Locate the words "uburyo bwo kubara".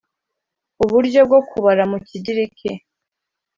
0.83-1.83